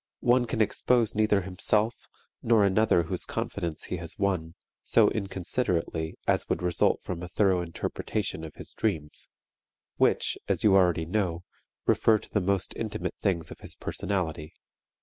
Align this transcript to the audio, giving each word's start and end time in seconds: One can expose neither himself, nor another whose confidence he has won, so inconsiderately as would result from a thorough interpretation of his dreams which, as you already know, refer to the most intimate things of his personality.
One 0.21 0.47
can 0.47 0.61
expose 0.61 1.13
neither 1.13 1.41
himself, 1.41 2.09
nor 2.41 2.65
another 2.65 3.03
whose 3.03 3.23
confidence 3.23 3.83
he 3.83 3.97
has 3.97 4.17
won, 4.17 4.55
so 4.81 5.09
inconsiderately 5.11 6.15
as 6.27 6.49
would 6.49 6.63
result 6.63 7.03
from 7.03 7.21
a 7.21 7.27
thorough 7.27 7.61
interpretation 7.61 8.43
of 8.43 8.55
his 8.55 8.73
dreams 8.73 9.27
which, 9.97 10.39
as 10.47 10.63
you 10.63 10.73
already 10.75 11.05
know, 11.05 11.43
refer 11.85 12.17
to 12.17 12.29
the 12.31 12.41
most 12.41 12.73
intimate 12.75 13.13
things 13.21 13.51
of 13.51 13.59
his 13.59 13.75
personality. 13.75 14.55